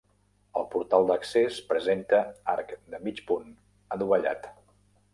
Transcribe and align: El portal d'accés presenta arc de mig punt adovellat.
El 0.61 0.63
portal 0.71 1.05
d'accés 1.11 1.59
presenta 1.75 2.23
arc 2.57 2.75
de 2.95 3.05
mig 3.07 3.25
punt 3.31 3.57
adovellat. 3.99 4.55